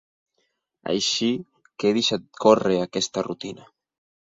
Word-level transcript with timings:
Així 0.93 1.29
que 1.75 1.91
he 1.91 1.95
deixat 2.01 2.27
córrer 2.47 2.83
aquesta 2.91 3.31
rutina. 3.33 3.75